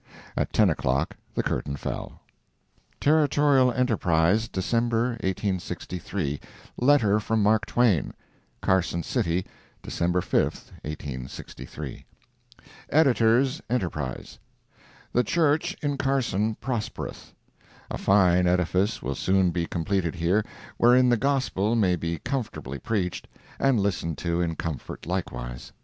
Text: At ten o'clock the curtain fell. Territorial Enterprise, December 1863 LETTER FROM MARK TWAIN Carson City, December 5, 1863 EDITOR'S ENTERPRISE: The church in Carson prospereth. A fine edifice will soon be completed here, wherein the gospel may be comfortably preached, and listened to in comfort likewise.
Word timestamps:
At 0.35 0.51
ten 0.51 0.71
o'clock 0.71 1.15
the 1.35 1.43
curtain 1.43 1.75
fell. 1.75 2.21
Territorial 2.99 3.71
Enterprise, 3.71 4.47
December 4.47 5.09
1863 5.21 6.39
LETTER 6.75 7.19
FROM 7.19 7.43
MARK 7.43 7.67
TWAIN 7.67 8.11
Carson 8.61 9.03
City, 9.03 9.45
December 9.83 10.19
5, 10.21 10.41
1863 10.81 12.05
EDITOR'S 12.89 13.61
ENTERPRISE: 13.69 14.39
The 15.13 15.23
church 15.23 15.75
in 15.83 15.97
Carson 15.97 16.55
prospereth. 16.55 17.35
A 17.91 17.97
fine 17.99 18.47
edifice 18.47 19.03
will 19.03 19.13
soon 19.13 19.51
be 19.51 19.67
completed 19.67 20.15
here, 20.15 20.43
wherein 20.77 21.09
the 21.09 21.15
gospel 21.15 21.75
may 21.75 21.95
be 21.95 22.17
comfortably 22.17 22.79
preached, 22.79 23.27
and 23.59 23.79
listened 23.79 24.17
to 24.17 24.41
in 24.41 24.55
comfort 24.55 25.05
likewise. 25.05 25.71